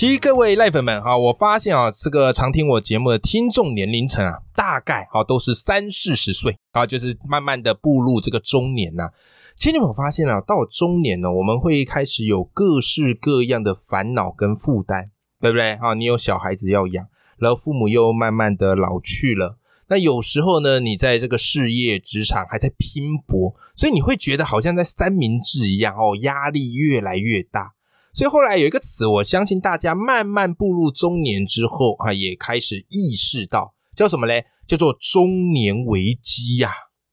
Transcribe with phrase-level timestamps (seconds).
[0.00, 9.10] 其实各位赖粉们哈，我发现啊，这个常听我节目的听众年龄层啊，大概哈都是三四十岁啊，就是慢慢的步入这个中年呐。
[9.56, 15.76] 其实你有发现啊，到中年呢，我们会开始有各式各样的烦恼跟负担，对不对？
[15.76, 17.06] 哈，你有小孩子要养，
[17.36, 19.58] 然后父母又慢慢的老去了，
[19.88, 27.74] 那有时候呢，你在这个事业职场还在拼搏，所以你会觉得好像在三明治一样哦，压力越来越大。
[28.12, 34.44] 所以后来有一个词，我相信大家慢慢步入中年之后啊，也开始意识到叫什么嘞？
[34.66, 36.70] 叫做中年危机呀！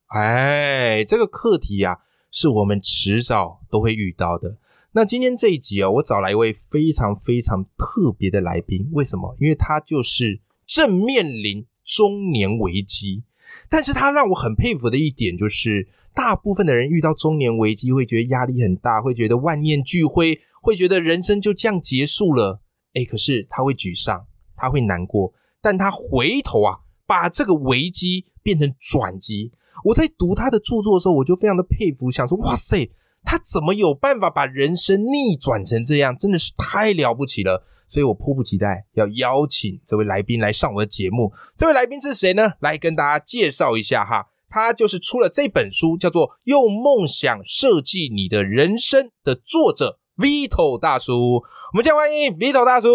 [0.08, 2.00] 哎，这个课题呀，
[2.32, 4.58] 是我们迟早都会遇到的。
[4.94, 9.36] 那今天这一集啊，我找来一位非常非常特别的来宾，为什么？
[9.40, 13.24] 因为他就是正面临中年危机，
[13.70, 20.40] 但是他让我很佩服的一点就是，大部分的人遇到中年危机会觉得压力很大，会觉得万念俱灰。
[20.62, 22.62] 会觉得人生就这样结束了，
[22.94, 29.52] 哎，可是他会沮丧，他会难过，但他回头啊，把这个危机变成转机。
[29.84, 32.90] 我在读他的著作的时候，我就非常的佩服，想说，哇塞，
[33.24, 36.18] 他怎么有办法把人生逆转成这样？
[36.18, 37.64] 真的是太了不起了。
[37.90, 41.32] 所以我迫不及待要邀请这位来宾来上我的节目。
[41.56, 42.52] 这位来宾是谁呢？
[42.60, 50.00] 来跟大家介绍一下哈，他就是出了这本书，叫做《用梦想设计你的人生》的作者。
[50.18, 52.88] Vito 大叔，我们先欢迎 Vito 大叔。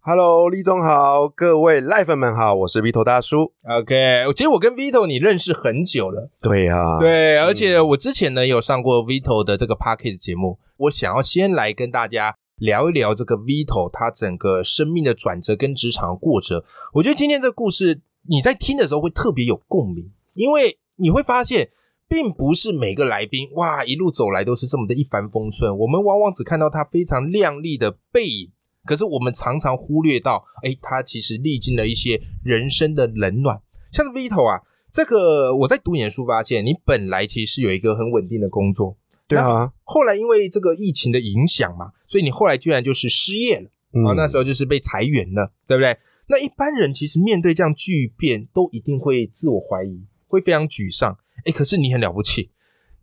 [0.00, 3.52] Hello，立中好，各位赖粉们好，我是 Vito 大叔。
[3.68, 6.30] OK，其实我跟 Vito 你认识很久了。
[6.40, 16.62] 对呀，对，而且我之前呢有上过 Vito 的这个 p a c k e t 节目，我想要先来跟大家聊一聊这个 Vito 他整个生命的转折跟职场的过程。
[16.92, 21.70] 我觉得今天这个故事你在听的时候会特别有共鸣，因为你会发现。
[22.12, 28.50] 并不是每个来宾哇一路走来都是这么的一帆风顺，我们往往只看到他非常亮丽的背影，
[28.84, 33.58] 可是我们常常忽略到，哎，他其实历经了一些人生的冷暖。
[33.90, 38.94] 像是 Vito 啊，这个我在读你的书发现，你本来其实有一个很稳定的工作，
[39.26, 43.70] 对啊，后来因为这个疫情的影响嘛，所以你后来居然就是失业了。
[44.06, 45.96] 啊，那时候就是被裁员了，对不对？
[46.28, 51.18] 那一般人其实面对这样巨变，都一定会自我怀疑，会非常沮丧。
[51.44, 52.50] 哎，可是你很了不起，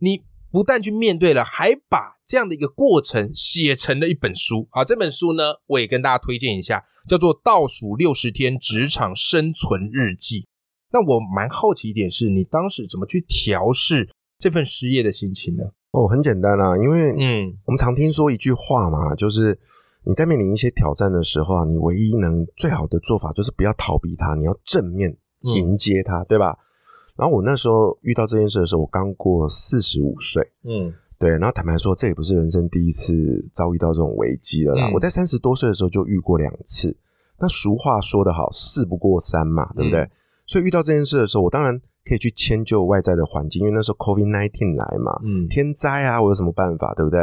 [0.00, 4.66] 你不但去面对了，还把这样的一个过程写成了一本书。
[4.72, 10.40] 啊，这本书呢，我也跟大家推荐一下，叫做《倒数六十天职场生存日记》。
[10.92, 15.62] 那我蛮好奇一点是，你当时怎么去调试这份失业的心情呢？
[15.92, 19.56] 哦，很简单啊，因为嗯，我们常听说一句话嘛，就是
[20.04, 25.16] 你在面临一些挑战的时候啊，你唯一能最好的做法就是不要逃避它，你要正面
[25.54, 26.56] 迎接它，对吧？
[27.20, 31.28] 然后我那时候遇到这件事的时候，我刚过四十五岁，嗯，对。
[31.32, 34.90] 然后坦白说，这也不是人生第一次遭遇到这种危机了啦。
[34.94, 36.96] 我在三十多岁的时候就遇过两次。
[37.38, 40.08] 那俗话说得好，事不过三嘛，对不对？
[40.46, 47.20] 所以遇到这件事的时候，我当然可以去迁就外在的环境，因为那时候 COVID nineteen 来嘛，嗯，天灾啊，我有什么办法，对不对？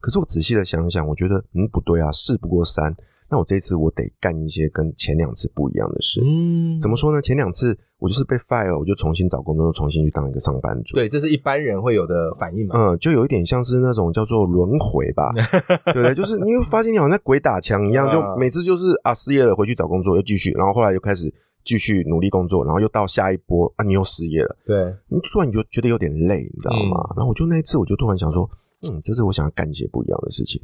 [0.00, 2.94] 可是我仔细的想想，我觉得，嗯，不对啊，事不过三。
[3.28, 6.20] 那我这次我得干一些跟前两次不一样的事。
[6.24, 7.20] 嗯，怎么说呢？
[7.20, 10.94] 前两次我就是被 fire，我就重新找工作，重新去当一个上班族。
[10.94, 12.74] 对，这是一般人会有的反应嘛。
[12.76, 15.32] 嗯，就有一点像是那种叫做轮回吧，
[15.92, 16.14] 对不对？
[16.14, 21.32] 就是你会发现你好像在鬼打墙一样，就每次就是啊失业了回去找工作又继续，然后后来又开始
[21.64, 24.56] 继续努力工作，然后又到下一波啊你又失业了。
[24.66, 27.14] 对，你突然你就觉得有点累，你知道吗？
[27.16, 28.48] 然后我就那一次我就突然想说，
[28.90, 30.60] 嗯，这次我想要干一些不一样的事情。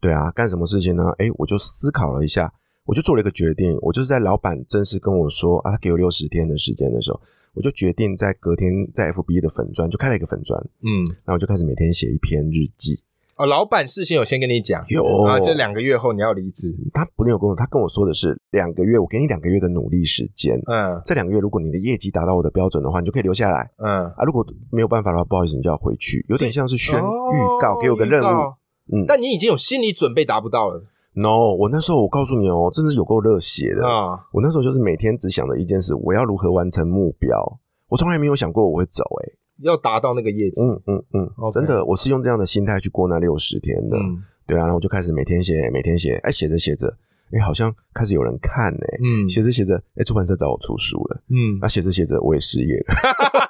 [0.00, 1.04] 对啊，干什么事情呢？
[1.16, 2.52] 哎，我就思考了一下。
[2.86, 7.20] 我就做了一个决定，我就是在老板正式跟我说啊，他给我六十天的时间的时候，
[7.54, 13.00] 我就决定在隔天在 FB 的粉砖就开了一个粉砖，嗯，然后我就开始每天写一篇日记。
[13.36, 16.72] 哦，老板事先有先跟你讲，有啊，这两个月后你要离职。
[16.92, 20.54] 他不是有跟我，他跟我说的是两个月，我给你两个月的努力时间。
[20.66, 23.68] 嗯，这两个月如果你的业绩达到我的标准的话，你就可以留下来。
[23.78, 28.54] 嗯啊，如果没有办法的话，不好意思，你就要回去，有点像是宣预告，给我个任务。
[28.92, 30.84] 嗯，但你已经有心理准备达不到了。
[31.14, 34.18] No，我那时候我告诉你哦，真的是有够热血的啊！
[34.32, 37.60] 我那时候就是每天只想着一件事，我要如何完成目标。
[37.88, 39.32] 我从来没有想过我会走，哎，
[39.62, 40.60] 要达到那个业绩。
[40.60, 43.96] 嗯嗯嗯，真的，我是用这样的心态去过那六十天的。
[44.46, 46.92] 对啊，然后我就开始每天写，每天写，哎，写着写着，
[47.32, 48.86] 哎，好像开始有人看呢。
[49.02, 51.22] 嗯，写着写着，哎，出版社找我出书了。
[51.30, 52.94] 嗯，那写着写着，我也失业了。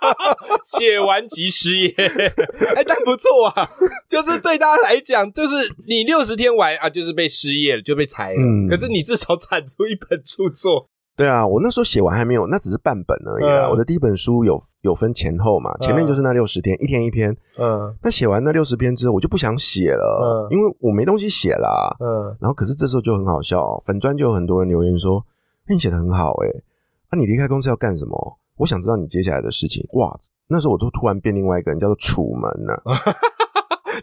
[0.64, 3.68] 写完即失业，哎，但不错啊。
[4.08, 5.54] 就是对大家来讲，就是
[5.86, 8.68] 你六十天完啊，就是被失业了，就被裁了。
[8.70, 10.88] 可是你至少产出一本著作。
[11.16, 13.68] 对啊，我那时候写完还没有，那只是半本而已啦。
[13.70, 17.30] 我的第一本书有有分前后嘛，前面就是那六十天，一天一篇。
[17.56, 21.96] 嗯，那写完那六十篇之后，我就不想写了，因为我没东西写啦。
[22.00, 25.24] 嗯，然后可是这时候就很好笑，粉砖就有很多人留言说
[25.68, 26.48] ：“你写的很好，哎，
[27.12, 28.38] 那你离开公司要干什么？
[28.56, 30.18] 我想知道你接下来的事情。”哇，
[30.48, 32.82] 那时候我都突然变另外一个人，叫做楚门了。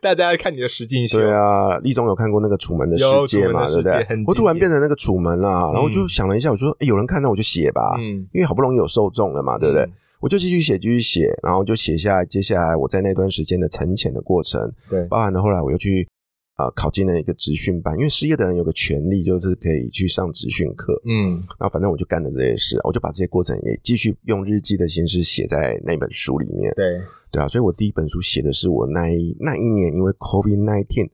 [0.04, 3.68] 大家看你的实境秀，对啊，立中有看过那个《楚门的世界》嘛？
[3.68, 4.06] 对不对？
[4.26, 9.88] 我突然变成那个楚门了，然后就想了一下，我就说：“哎，有人看，到我就写吧。”嗯，因为好不容易有受众了嘛，对不对？
[10.20, 14.72] 我就继续写，继续写，然后就写下来接下来我在那段时间的沉潜的过程。
[14.90, 16.08] 对，包含了后来我又去。
[16.56, 20.94] 啊，考进了一个职训班，因为失业的人有个权利，就是可以去上职训课。
[21.06, 26.72] 嗯，那反正我就干了这些事，我就把这些过程也继续用日记的形式写在那本书里面。
[26.76, 27.00] 对，
[27.32, 31.10] 对啊，所以我第一本书写的是我那一那一年，因为 COVID nineteen，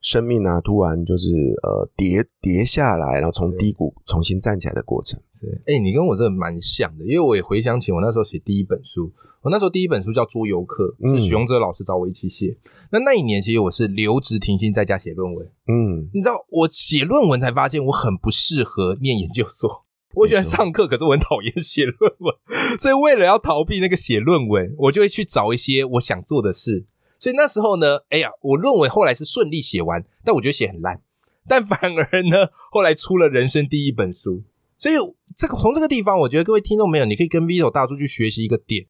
[0.00, 1.28] 生命啊突然就是
[1.62, 5.18] 呃跌跌下来，然后从低谷重新站起来的过程。
[5.40, 9.10] 对，哎，你跟我这蛮像的，因为我也回想起我那时候写第一本书。
[9.42, 12.54] 我那时候第一本书叫《桌游课》，是许荣哲老师找我一起写。
[12.92, 15.50] 那那一年其实我是留职停薪在家写论文。
[15.66, 19.86] 嗯，你知道我写论文才发现我很不适合念研究所。
[20.12, 22.34] 我喜欢上课，可是我很讨厌写论文。
[22.78, 26.84] 所以为了要逃避那个写论文，我就会去找一些我想做的事。
[27.18, 31.00] 所以那时候呢，哎呀，我论文后来是顺利写完，但我觉得写很烂。
[31.48, 34.42] 但反而呢，后来出了人生第一本书。
[34.76, 34.94] 所以
[35.34, 38.86] 这个从这个地方，我觉得各位听众朋友，你可以跟 Vito 大叔去学习一个点。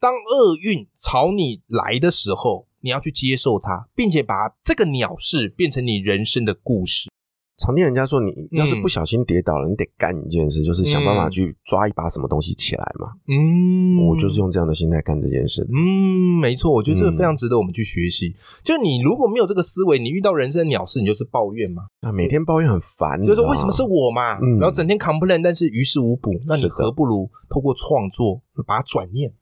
[0.00, 7.08] 当厄运朝你来的时候，你要去接受它，并且把这个鸟事变成你人生的故事。
[7.56, 13.12] 常听人家说，你要是不小心跌倒了，你得干一件事，就是想办法去抓一把什么东西起来嘛。
[13.28, 15.62] 嗯，我就是用这样的心态干这件事。
[15.72, 18.34] 嗯，没错，我觉得这个非常值得我们去学习。
[18.64, 21.84] 就你如果没有这个思维，你遇到人生的鸟事，你就是抱怨嘛。
[22.00, 24.36] 啊，每天抱怨很烦，就是为什么是我嘛？
[24.58, 26.32] 然后整天 complain，但是于事无补。
[26.46, 29.32] 那你何不如透过创作把它转念？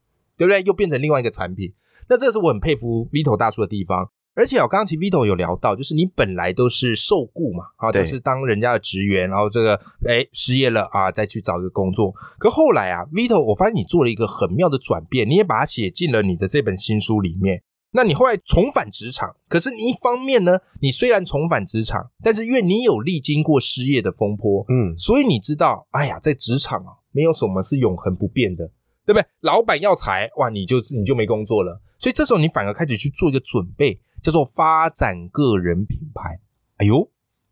[0.42, 0.60] 对不对？
[0.64, 1.72] 又变成另外一个产品，
[2.08, 4.10] 那这个是我很佩服 Vito 大叔的地方。
[4.34, 9.78] 而且我刚刚其实 Vito 有聊到，就是你本来都是受雇嘛，啊，就是当人家的职员，然后这个
[10.08, 12.12] 哎失业了啊，再去找一个工作。
[12.38, 17.62] 可后来啊，Vito，我发现你做了一个很妙的转变，你也把它写进了你的这本新书里面。
[17.92, 28.70] 那你后来重返职场，可是你一方面呢，你虽然重返职场，但是因为你有历经过失业的风波，嗯，所以你知道，哎呀，在职场啊，没有什么是永恒不变的。
[29.04, 29.26] 对不对？
[29.40, 31.80] 老板要裁，哇，你就你就没工作了。
[31.98, 36.40] 所以这时候你反而开始去做一个准备，叫做发展个人品牌。
[36.78, 37.08] 哎呦，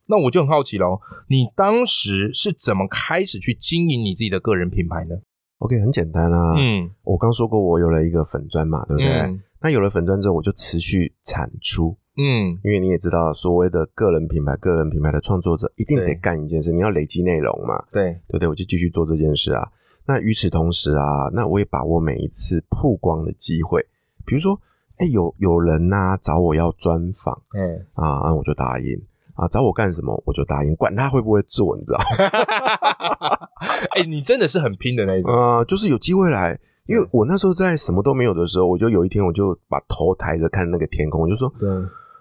[0.06, 5.14] 那我就很好奇喽，你当时是怎么开始去经营你自己的个人品牌呢
[5.58, 6.54] ？OK，很简单啊。
[6.58, 9.40] 嗯，我刚说过我有了一个粉砖嘛，对不对？
[9.62, 11.96] 那有了粉砖之后，我就持续产出。
[12.16, 17.84] 嗯，因为你也知道，所谓的个人品牌，个人品牌的创作者一定得干一件事，你要累积内容嘛。
[17.92, 18.48] 对，对不对？
[18.48, 19.70] 我就继续做这件事啊。
[20.06, 23.86] 那与此同时啊，那我也把握每一次曝光的机会，
[24.26, 24.60] 比如说，
[24.96, 29.00] 哎，有有人呐找我要专访，嗯啊，那我就答应
[29.34, 31.98] 啊，找我干什么我就答应，管他会不会做，你知道？
[33.96, 41.52] 哎，你真的是很拼的那种 啊，就是有机会来，因为我那时候在什么都没有的时候，我就有一天我就把头抬着看那个天空，我就说，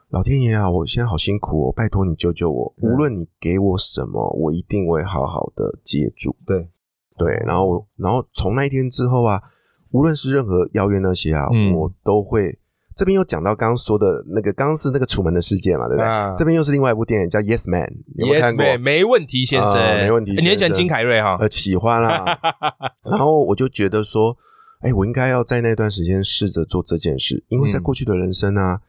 [0.09, 6.35] 老天爷啊，我现在好辛苦哦，拜托你救救我，无论你给我什么，我一定会好好的接住。
[6.45, 6.67] 对。
[7.19, 9.39] 对，然后，然后从那一天之后啊，
[9.91, 11.45] 无论是任何邀约那些啊，
[11.75, 12.57] 我都会。
[12.95, 16.35] 这边又讲到刚刚说的那个，刚刚是那个《楚门的世界》嘛，对不对？
[16.35, 18.77] 这边又是另外一部电影叫《Yes Man》，有没有看过？
[18.77, 20.31] 没问题，先生，没问题。
[20.33, 21.37] 你很喜欢金凯瑞哈？
[21.39, 22.25] 呃，喜欢啦。
[23.09, 24.35] 然后我就觉得说，
[24.81, 28.81] 哎，我应该要在那段时间试着做这件事，因为在过去的人生啊。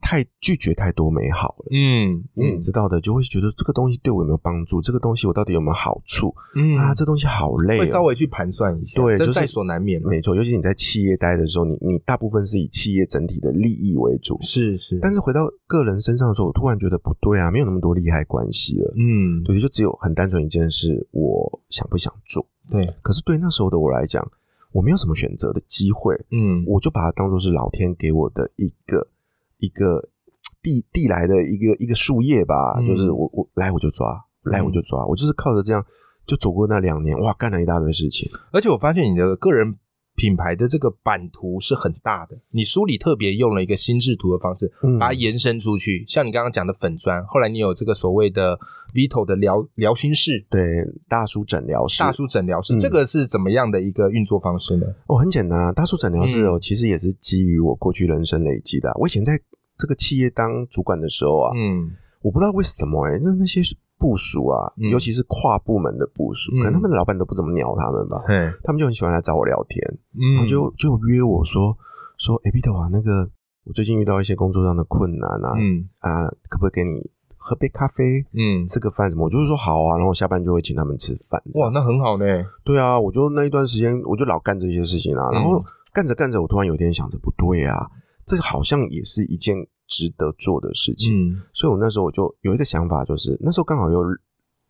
[0.00, 4.80] 太拒绝太多美好了，嗯，你知道的，就会觉得这个东西对我有没有帮助？
[4.80, 6.34] 这个东西我到底有没有好处？
[6.54, 10.00] 嗯啊，这东西好累，会稍微去盘算一下，对，就在所难免。
[10.02, 14.98] 没错，尤其你在企业待的时候，你你大部分是以企业整体的利益为主，是是。
[15.00, 22.46] 但是回到个人身上的时候，我突然觉得不对啊，没有那么多利害关系了，嗯，对，就只有很单纯一件事，我想不想做？
[22.70, 22.86] 对。
[23.02, 24.24] 可是对那时候的我来讲，
[24.72, 29.08] 我没有什么选择的机会，嗯，我就把它当做是老天给我的一个。
[29.58, 30.08] 一个
[30.62, 35.84] 递递来的一个一个树叶吧，就是我我来我就抓，来我就抓，我就是靠着这样
[36.26, 38.30] 就走过那两年，哇，干了一大堆事情。
[38.52, 39.76] 而且我发现你的个人
[40.16, 42.36] 品牌的这个版图是很大的。
[42.50, 46.04] 你书里特别用了一个心智图的方式，把它延伸出去。
[46.08, 48.58] 像你刚刚讲的粉砖，后来你有这个所谓的
[48.94, 50.60] Vito 的疗疗心室，对，
[51.08, 54.86] 大叔诊疗室，大叔诊疗室，这个是怎么样的一个运作方式呢？
[55.06, 58.90] 哦，很简单啊，大叔诊疗室哦，其实也是基于我过去人生累积的。
[58.98, 59.38] 我以前在
[59.78, 61.90] 这个企业当主管的时候啊，嗯，
[62.22, 63.60] 我不知道为什么哎，那那些。
[63.98, 68.22] 部署啊，尤其是跨部门的部署，可能他们的老板都不怎么鸟他们吧。
[68.62, 69.80] 他们就很喜欢来找我聊天，
[70.34, 71.76] 然后就就约我说
[72.18, 73.28] 说，哎，Peter 啊，那个
[73.64, 79.24] 我最近遇到一些工作上的困难啊，嗯啊，可不可以给你喝杯咖啡，嗯，吃个饭什么？
[79.24, 81.42] 我就是说好啊，然后下班就会请他们吃饭。
[81.54, 82.24] 哇，那很好呢。
[82.64, 85.62] 对啊，我就那一段时间我就老干这些事情啊，然后
[85.92, 87.88] 干着干着，我突然有一天想着，不对啊，
[88.26, 89.66] 这好像也是一件。
[89.86, 94.02] 值得做的事情，所以我那时候我就有一个想法，就是那时候刚好又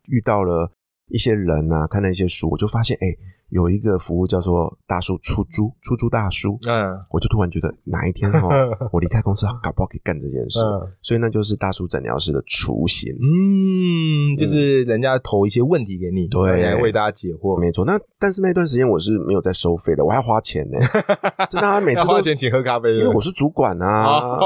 [0.05, 0.71] 遇到了
[1.07, 3.36] 一些人啊，看了一些书，我就发现，哎。
[3.49, 6.59] 有一个服务叫做大叔出租，出租大叔。
[6.67, 8.49] 嗯，我就突然觉得哪一天哈，
[8.91, 10.59] 我离开公司，搞不好可以干这件事。
[11.01, 13.09] 所以那就是大叔诊疗室的雏形。
[13.15, 17.57] 嗯，就是人家投一些问题给你，对，来为大家解惑。
[17.57, 17.85] 没错。
[17.85, 20.77] 那但是那段时间我是没有在收费的，我还要花钱呢。
[21.49, 24.39] 真的，每次都花钱请喝咖啡，因为我是主管啊。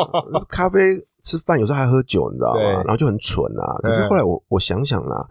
[0.47, 0.79] 咖啡
[1.23, 2.61] 吃饭有时候还喝酒，你知道吗？
[2.83, 3.79] 然后就很蠢啊。
[3.81, 5.27] 可是后来我我想想啦。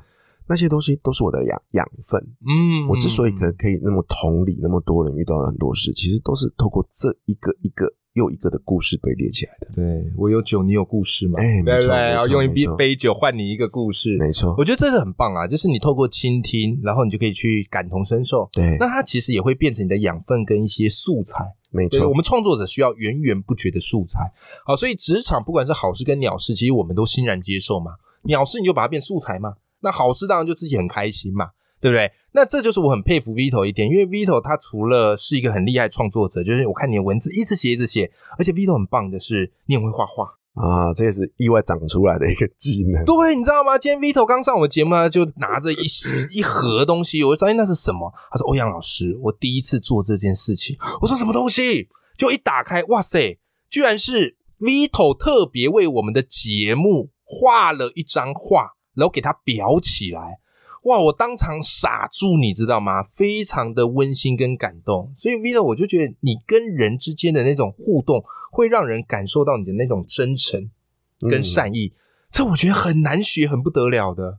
[0.51, 9.69] 那些东西都是我的养养分，嗯，我之所以可可以那么同理那么多人遇到了很多事，其实都是透过这一个一个又一个的故事堆叠起来的。
[9.77, 11.39] 对我有酒，你有故事吗？
[11.39, 14.53] 哎，没错，然后用一杯杯酒换你一个故事，没错。
[14.59, 18.49] 我觉得这个很棒啊，就是你透过倾听，然后你就可以去感同身受。
[18.53, 21.45] 对，那它其实也会变成你的养分跟一些素材。
[21.71, 24.19] 没错，我们创作者需要源源不绝的素材。
[24.67, 27.93] 好，所以职场不管是好事跟鸟事，其实我们都欣然接受嘛。
[28.25, 29.55] 鸟事你就把它变素材嘛。
[29.83, 32.11] 那好事当然就自己很开心嘛，对不对？
[32.33, 43.05] 那这就是我很佩服 Vito 一点，因为 Vito 他除了是一个很厉害创作者，就是我看你的文字一直写一直写，而且 Vito 很棒的是你很会画画啊，这也是意外长出来的一个技能。
[43.05, 43.79] 对，你知道吗？
[43.79, 45.87] 今天 Vito 刚上我节目，就拿着一
[46.33, 53.39] 一盒东西，我说：“哎，那是什么？”他说：“欧阳老师，我第一次做这件事情。”我说：“什么东西？”就一打开，哇塞，
[53.71, 58.75] 居然是 Vito 特别为我们的节目画了一张画。
[59.01, 60.39] 然后给它裱起来，
[60.83, 60.99] 哇！
[60.99, 63.03] 我当场傻住，你知道吗？
[63.03, 65.11] 非常的温馨跟感动。
[65.17, 70.71] 所以 Vito，我就觉得你跟人之间的那种互动，会让人感受到你的那种真诚
[71.19, 71.95] 跟善意。
[72.31, 74.39] 这我觉得很难学，很不得了的。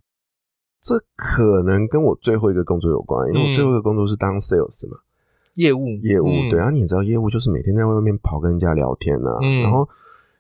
[0.80, 4.98] 这可能跟我最后一个工作有关，因为我最后一个工作是当 sales 嘛，
[5.56, 6.28] 业务业务。
[6.52, 9.90] 对啊，你知道业务就是每天在外面跑，跟人家聊天啊，然后。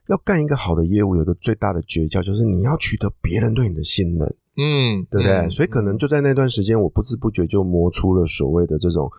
[0.07, 5.49] 要干一个好的业务，有一个最大的诀窍，就是你要取得别人对你的信任，嗯，对不对？
[5.49, 9.09] 所以可能就在那段时间，我不知不觉就磨出了所谓的这种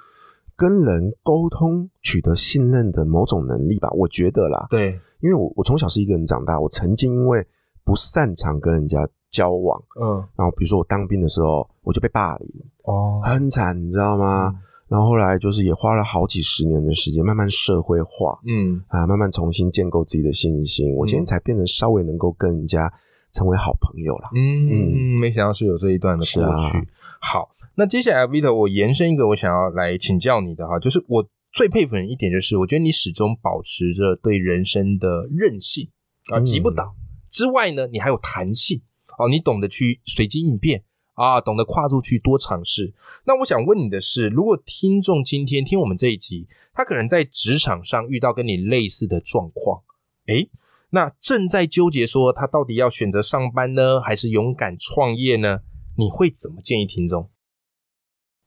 [0.57, 3.89] 跟人沟通、取得信任的某种能力吧。
[3.93, 7.47] 我觉得啦，对，因为我我从小是一个人长大，我曾经因为
[7.85, 12.49] 不擅长跟人家交往，嗯，然后比如说我当兵的时候，我就被霸凌，
[12.85, 14.53] 哦，很惨，你知道吗？
[14.93, 20.95] 然后后来就是也花了好几十年的时间，慢慢社会化，嗯啊，慢慢重新建构自己的信心。
[20.95, 22.93] 我今天才变得稍微能够跟人家
[23.33, 24.29] 成为好朋友了。
[24.37, 26.87] 嗯嗯，没想到是有这一段的过去。
[27.23, 35.89] 好，那接下来 Vito，我延伸一个我想要来请教你的哈，就是我最佩服你一点，就是我觉得你始终保持着对人生的韧性
[36.31, 36.95] 啊，急不倒
[37.31, 38.83] 之外呢，你还有弹性
[39.19, 40.85] 哦，你懂得去随机应变。
[41.23, 42.93] 啊，懂得跨出去多尝试。
[43.25, 49.83] 那我想问你的是，如果听众今天听我们这一集，他可能在职场上遇到跟你类似的状况，
[50.26, 50.50] 诶，
[50.91, 55.61] 那正在纠结说他到底要选择上班呢，还是勇敢创业呢？
[55.97, 57.31] 你会怎么建议听众？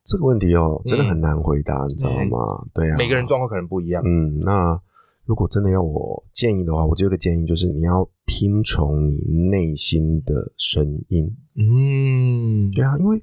[0.03, 2.65] 这个问题哦，真的很难回答，你知道吗？
[2.74, 4.03] 对啊，每个人状况可能不一样。
[4.05, 4.82] 嗯，那。
[5.25, 9.15] 如果真的要我建议的话，我只有个建议，就是你要听从你
[9.50, 11.36] 内心的声音。
[11.55, 13.20] 嗯，对啊，因为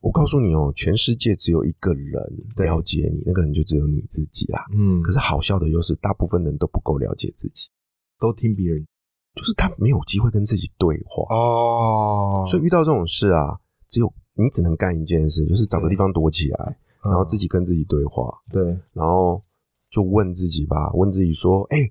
[0.00, 2.20] 我告诉你哦，全世界只有一个人
[2.56, 4.66] 了解你，那个人就只有你自己啦。
[4.74, 7.68] 嗯，可是好笑的又是，大部分人都不够了解自己，
[8.18, 8.84] 都听别人，
[9.36, 12.44] 就是他没有机会跟自己对话哦。
[12.50, 18.36] 所以遇到这种事啊，只有你只能干一件事，就是找个地方躲起来，然后自己跟自己对话。
[18.50, 19.40] 对，然后。
[19.94, 21.88] 就问自己吧，问自己说：“哎，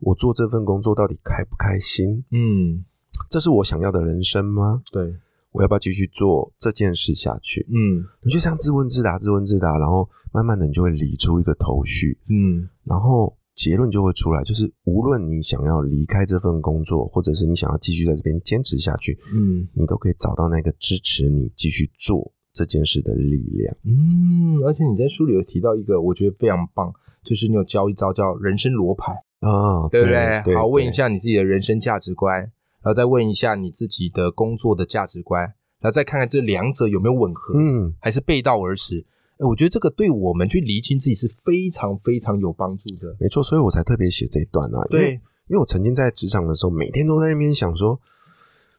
[0.00, 2.22] 我做这份工作到底开不开心？
[2.30, 2.84] 嗯，
[3.30, 4.82] 这是我想要的人生吗？
[4.92, 5.16] 对，
[5.52, 7.66] 我要不要继续做这件事下去？
[7.70, 23.76] 嗯，你就像自问自答，自问自答，然后慢慢的你就会理出一个头绪，嗯，然后结论就会出来，就是无论你想要离开这份工作，或者是你想要继续在这边坚持下去，嗯，你都可以找到那个支持你继续做。”这件事的力量。
[23.84, 26.90] 嗯，而且你在书里有提到一个，我觉得非常棒，
[27.22, 30.56] 就是你有教一招叫人生罗盘啊，对不对？
[30.56, 35.42] 好，问一下你自己的人生价值观，然后再问一下你自己的工作的价值观，
[35.80, 39.04] 然后再看看这两者有没有吻合，嗯，还是背道而驰。
[39.38, 43.14] 哎，我觉得这个对我们去厘清自己是非常非常有帮助的。
[43.20, 44.82] 没错，所以我才特别写这一段啊。
[44.88, 45.12] 对，
[45.48, 48.00] 因为我曾经在职场的时候，每天都在那边想说，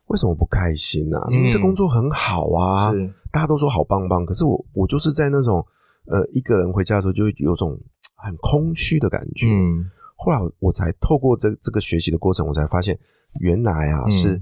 [0.08, 1.18] 为什么不开心呢？
[1.52, 2.92] 这工作很好啊，
[3.32, 5.66] 大家都说好棒棒，可是我我就是在那种
[6.06, 7.80] 呃一个人回家的时候，就会有种
[8.16, 9.48] 很空虚的感觉。
[9.48, 9.86] 嗯，
[10.16, 12.98] 后来我才透过这这个学习的过程，我才发现
[13.40, 14.42] 原来啊是。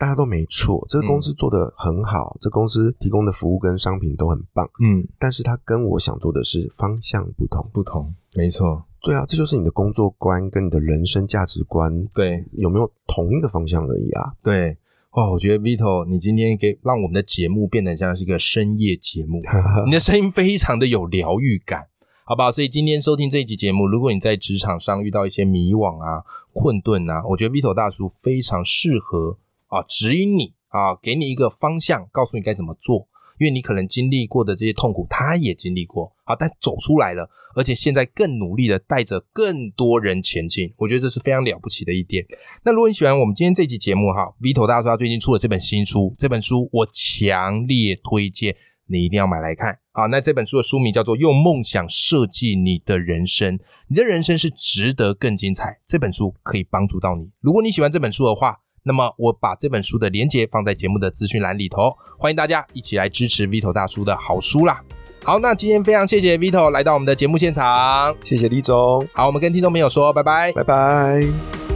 [0.00, 14.32] 大家都没错，这个公司做的很好，这公司提供的服务跟商品都很棒，嗯，但是它跟我想做的是方向不同，不同，没错，对啊，这就是你的工作观跟你的人生价值观，对，有没有同一个方向而已啊？
[14.40, 14.78] 对，
[15.18, 19.40] 哇，我觉得 Vito，你今天给让我们的节目变得像是一个深夜节目，
[19.84, 21.88] 你的声音非常的有疗愈感，
[22.24, 22.52] 好不好？
[22.52, 26.22] 所以今天收听这一集节目，如果你在职场上遇到一些迷惘啊、
[26.52, 29.38] 困顿啊，我觉得 Vito 大叔非常适合。
[29.66, 33.08] 啊，指引你啊，给你一个方向，告诉你该怎么做。
[33.38, 40.72] 因为你可能经历过的这些痛苦，他也经历过好，但走出来了，而且现在更努力的带着更多人前进。
[40.76, 42.24] 我觉得这是非常了不起的一点。
[42.64, 50.06] 那如果你喜欢我们今天这集节目哈，Vito 大叔他最近出了这本新书，这本书我强烈推荐你一定要买来看好。
[50.08, 55.78] 那这本书的书名叫做《用梦想设计你的人生》，你的人生是值得更精彩。
[55.86, 57.30] 这本书可以帮助到你。
[57.40, 64.80] 如果你喜欢这本书的话，那么我把这本书的连接放在节目的资讯栏里头，欢迎大家一起来支持 Vito 大叔的好书啦。
[65.22, 69.06] 好，那今天非常谢谢 Vito 来到我们的节目现场，谢谢李总。
[69.12, 71.67] 好，我们跟听众朋友说拜拜，拜拜。